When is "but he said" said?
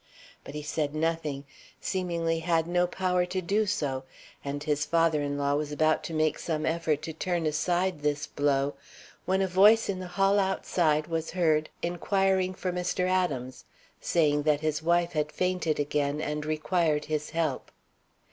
0.43-0.95